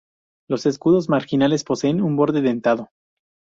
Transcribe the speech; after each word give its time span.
Los 0.49 0.65
escudos 0.65 1.09
marginales 1.09 1.63
poseen 1.63 2.01
un 2.01 2.15
borde 2.15 2.41
dentado. 2.41 2.89